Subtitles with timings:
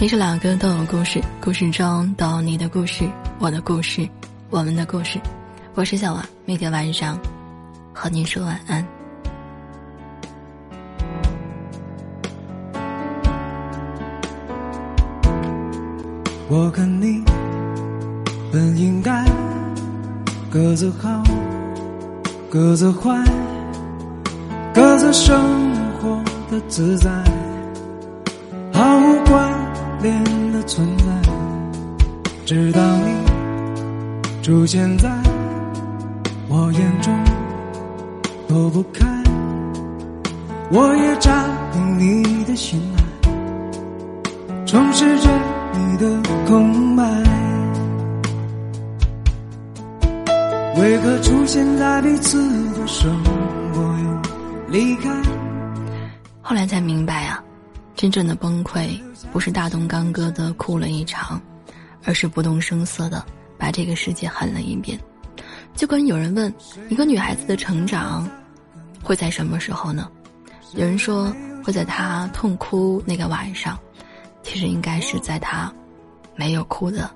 [0.00, 3.06] 你是两个都有故事，故事中都有你的故事，
[3.38, 4.08] 我的故事，
[4.48, 5.20] 我们的故事。
[5.74, 7.18] 我是小婉，每天晚上
[7.92, 8.82] 和你说晚安。
[16.48, 17.22] 我跟你
[18.50, 19.26] 本应该
[20.50, 21.22] 各自好，
[22.48, 23.22] 各自坏，
[24.72, 25.38] 各自生
[26.00, 27.10] 活的自在，
[30.00, 30.02] 关。
[30.02, 31.04] 恋的存在，
[32.46, 35.10] 直到你出现在
[36.48, 37.14] 我眼中，
[38.48, 39.06] 躲不开，
[40.70, 41.46] 我也占
[41.98, 42.98] 领你的心爱，
[44.66, 45.28] 充实着
[45.74, 47.04] 你的空白。
[50.76, 52.40] 为何出现在彼此
[52.72, 53.22] 的生
[53.74, 54.22] 活又
[54.68, 55.10] 离开？
[56.40, 57.44] 后来才明白啊。
[58.00, 58.98] 真正的崩溃，
[59.30, 61.38] 不是大动干戈的哭了一场，
[62.02, 63.22] 而是不动声色的
[63.58, 64.98] 把这个世界狠了一遍。
[65.74, 66.50] 就跟有人问，
[66.88, 68.26] 一个女孩子的成长
[69.02, 70.10] 会在什么时候呢？
[70.72, 71.30] 有人说
[71.62, 73.78] 会在她痛哭那个晚上，
[74.42, 75.70] 其实应该是在她
[76.34, 77.10] 没有哭的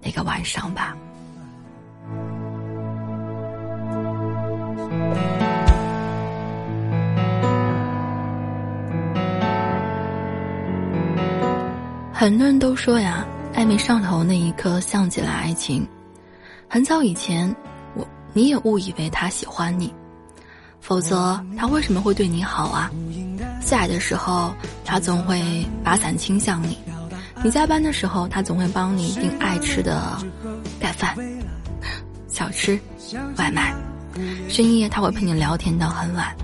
[0.00, 0.96] 那个晚上吧。
[12.20, 15.88] 很多人都说呀，暧昧上头那一刻像极了爱情。
[16.68, 17.48] 很早以前，
[17.94, 19.90] 我你也误以为他喜欢你，
[20.82, 22.90] 否则他为什么会对你好啊？
[23.62, 24.52] 下雨的时候，
[24.84, 26.76] 他总会把伞倾向你；
[27.42, 30.18] 你加班的时候，他总会帮你订爱吃的
[30.78, 31.16] 盖饭、
[32.28, 32.78] 小吃、
[33.38, 33.74] 外卖。
[34.46, 36.36] 深夜他会陪你聊天到很晚，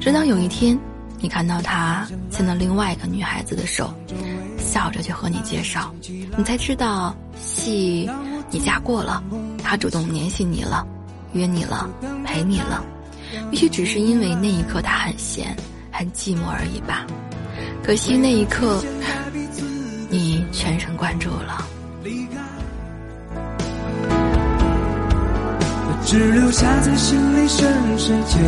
[0.00, 0.76] 直到有一天，
[1.20, 3.94] 你看到他牵了另外一个女孩子的手。
[4.74, 5.94] 笑着去和你介绍，
[6.36, 8.10] 你才知道戏
[8.50, 9.22] 你嫁过了，
[9.62, 10.84] 他主动联系你了，
[11.32, 11.88] 约你了，
[12.24, 12.84] 陪你了，
[13.52, 15.56] 也许只是因为那一刻他很闲，
[15.92, 17.06] 很寂寞而已吧。
[17.84, 18.82] 可惜那一刻，
[20.10, 21.64] 你全神贯注了。
[26.04, 28.42] 只留下在心里深深浅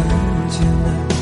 [0.50, 1.15] 浅的。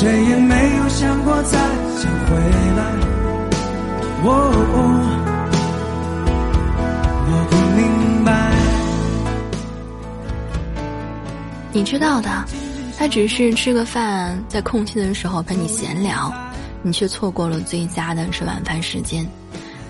[0.00, 2.36] 谁也没有想过再想回
[2.76, 2.84] 来。
[4.22, 4.30] 我
[7.26, 8.30] 我不明白。
[11.72, 12.30] 你知道的，
[12.96, 16.32] 他只是吃个饭，在空闲的时候陪你闲聊，
[16.80, 19.26] 你却错过了最佳的吃晚饭时间。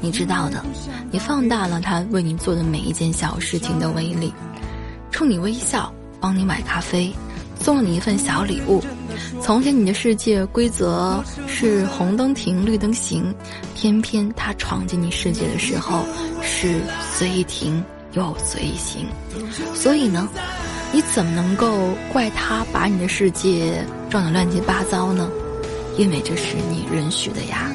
[0.01, 0.65] 你知道的，
[1.11, 4.33] 你放大了他为你做的每一件小事情的威力，
[5.11, 5.93] 冲你微笑。
[6.19, 7.15] 帮你买咖啡，
[7.61, 8.83] 送了你一份小礼物。
[9.41, 13.35] 从前你的世界规则是红灯停，绿灯行，
[13.75, 16.05] 偏偏他闯进你世界的时候
[16.43, 16.81] 是
[17.13, 19.07] 随意停又随意行。
[19.75, 20.29] 所以呢，
[20.93, 25.29] 你怎么能够怪他把你的世界撞得乱七八糟呢？
[25.97, 27.75] 因为这是你允许的呀。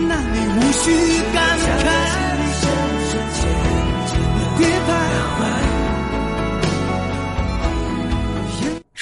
[0.00, 0.90] 那你无需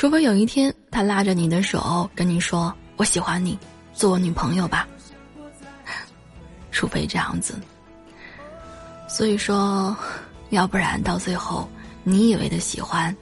[0.06, 3.58] 如果有一天他拉着你的手跟你说：“我喜欢你，
[3.92, 4.86] 做我女朋友吧。”
[6.70, 7.60] 除非这样子。
[9.08, 9.96] 所以说，
[10.50, 11.68] 要不然到最后，
[12.04, 13.12] 你以为的喜欢，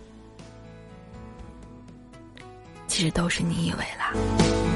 [2.87, 4.74] 其实都是你以为啦。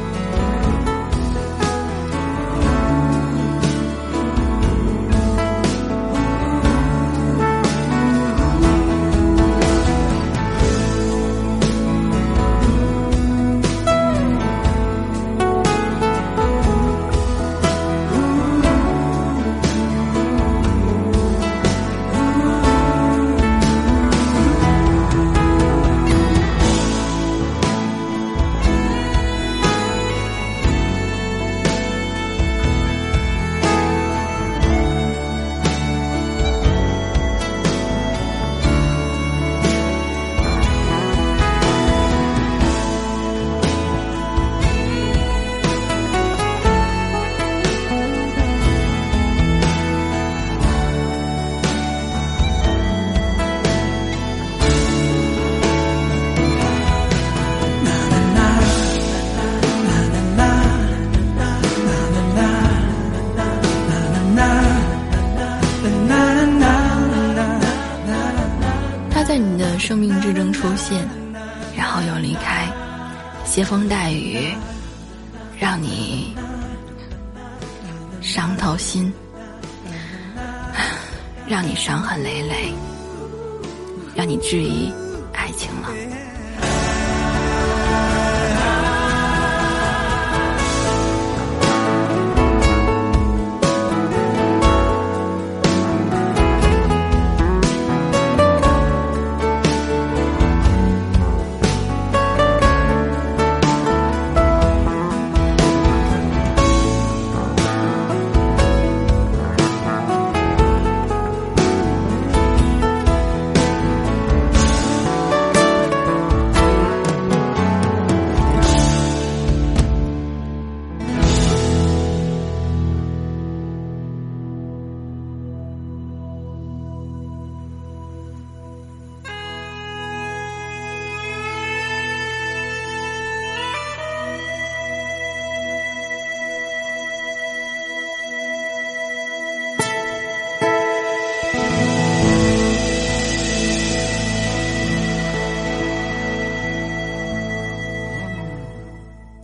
[69.78, 71.08] 生命之中出现，
[71.76, 72.66] 然后又离开，
[73.44, 74.54] 携风带雨，
[75.58, 76.34] 让你
[78.20, 79.12] 伤透心，
[81.46, 82.72] 让你伤痕累累，
[84.14, 84.92] 让你质疑
[85.32, 85.88] 爱情了。